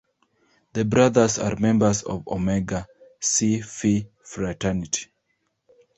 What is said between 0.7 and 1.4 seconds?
The brothers